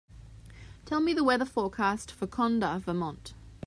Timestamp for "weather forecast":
1.23-2.09